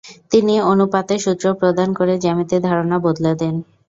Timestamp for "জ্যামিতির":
2.23-2.65